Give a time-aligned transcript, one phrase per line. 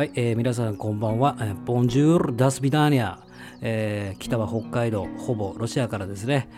[0.00, 1.36] はい、えー、皆さんこんばんは。
[1.66, 3.18] ボンジュール・ダスビダーニャ、
[3.60, 6.48] えー、北は北海道、ほぼロシアからですね。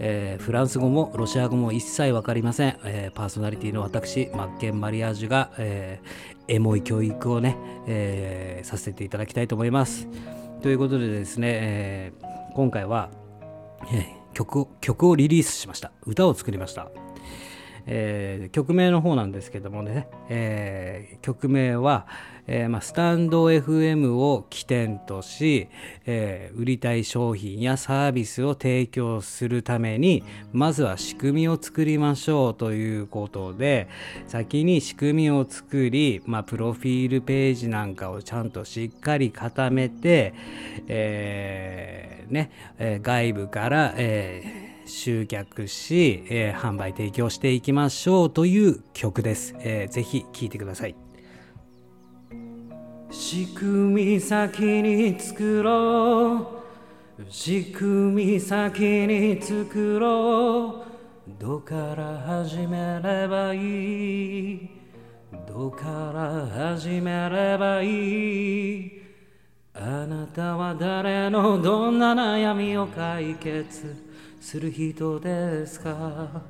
[0.00, 7.56] えー、フランス語もロシア語も一切わかりません、えー、パーソナリティの私マッケン・マリアージュが、えー、エモい教育をね、
[7.86, 10.08] えー、させていただきたいと思います。
[10.60, 13.10] ということでですね、えー、今回は、
[13.92, 15.92] えー、曲曲をリリースしました。
[16.04, 16.88] 歌を作りました。
[17.90, 22.06] えー、曲名の方なんですけどもね、えー、曲名は、
[22.46, 25.68] えーまあ、スタンド FM を起点とし、
[26.04, 33.88] えー、売りたい商品やサービスを提供するためにまずは仕組みを作りましょうということで
[34.26, 40.34] 先に仕組みを作り、まあ、プロフィールページなんかをちゃんとしっかり固めて、
[40.88, 50.96] えーねえー、外部から、えー集客し、えー、販売提供していきましょうという曲です、えー、ぜひ聴いてください。
[53.10, 56.46] 仕組み先に作ろう。
[57.28, 60.88] 仕組み先に作ろう。
[61.38, 64.70] どから始めればいい。
[65.46, 68.97] どから始めればいい。
[69.90, 73.96] あなたは誰のどんな悩みを解決
[74.38, 76.42] する人ですか？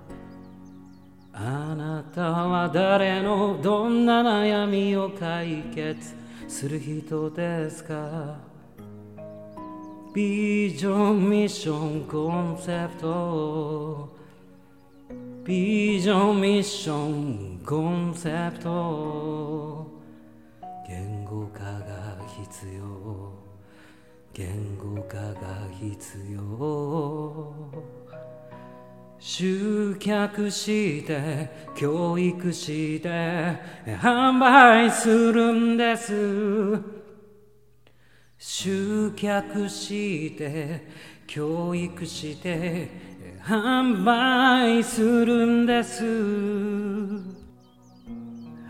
[1.33, 6.17] あなたは誰のどんな悩みを解決
[6.49, 8.39] する人ですか？
[10.13, 14.19] ビジョンミッションコンセプト。
[15.45, 19.87] ビジョンミッションコンセプト。
[20.89, 22.08] 言語化が
[22.39, 23.33] 必要。
[24.33, 27.53] 言語化が必要。
[29.19, 33.09] 集客して教育して
[34.01, 36.81] 販売するんです。
[38.39, 40.87] 集客して
[41.27, 42.89] 教育して
[43.43, 47.48] 販売するんです。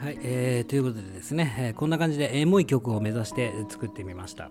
[0.00, 4.48] はい、えー、ということでですね、えー、こんな感じでエモい曲を目指して作ってみました。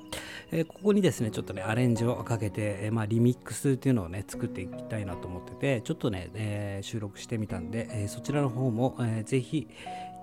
[0.52, 9.70] えー、ここにですね、ちょっとね、アレンジをかけて、えー、まあ、リミックスっていうのをね、作っていきたいなと思ってて、ちょっとね、えー、収録してみたんで、えー、そちらの方も、えー、ぜひ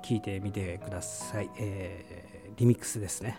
[0.07, 1.49] 聴いてみてください。
[1.59, 3.39] えー、リミックスですね。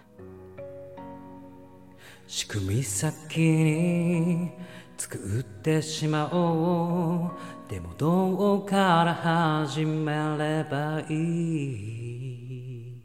[2.25, 4.49] 仕組み先に
[4.97, 13.01] 作ってしまおうでもどうから始めればいい？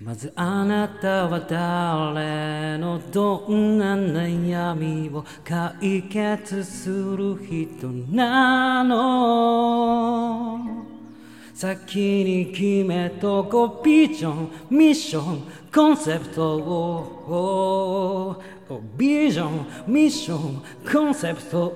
[0.00, 10.93] まずあなたは誰のどんな悩みを解決する人なの？
[11.54, 18.42] 先に決めとこビジョンミッションコンセプトを。
[18.96, 21.66] ビジョンミッションコンセプト。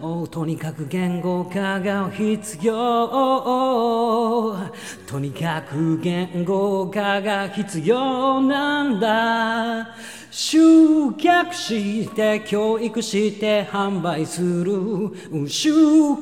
[0.00, 4.56] をとにかく言語化が必要
[5.06, 9.94] とにかく言語化が必要なんだ
[10.40, 15.48] 集客して教育して販売する。
[15.48, 15.68] 集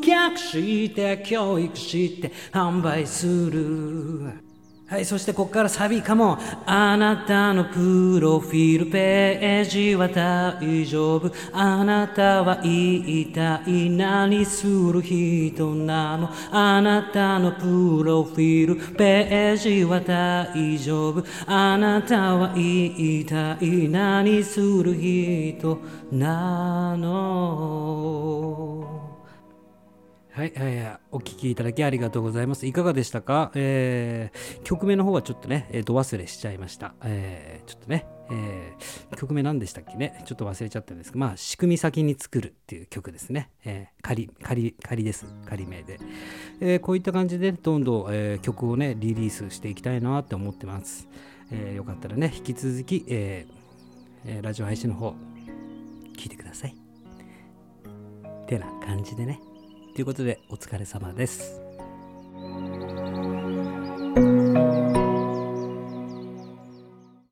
[0.00, 4.45] 客して教育して販売する。
[4.88, 6.38] はい、そしてここからサビかも。
[6.64, 11.32] あなたのプロフィールページは大丈夫。
[11.52, 21.24] あなたは一体何する人なのあなたのプロフィールページは大丈夫。
[21.46, 25.80] あなたは一体何する人
[26.12, 28.95] なの
[30.36, 32.66] はい、はい、お聴きいただきありがとうございます。
[32.66, 36.94] いかがでしたか、えー、曲名の方はちょっとね、えー、ど忘れしちゃいました。
[37.02, 40.22] えー、ちょっとね、えー、曲名何でしたっけね？
[40.26, 43.48] ちょっと忘れちゃったんですが、まあ、仕組み先に作るっていう曲ですね。
[43.64, 45.24] えー、仮、仮、仮です。
[45.46, 45.98] 仮名で。
[46.60, 51.08] えー、こういった感じで、どんどん、えー、曲をね、リリースしていきたいなって思ってます。
[51.50, 55.14] えー、よかったらね、引き続き、えー、ラジオ配信の方、
[56.18, 56.76] 聞いてください。
[56.76, 59.40] ってな感じでね。
[59.96, 61.65] ということでお疲れ様です。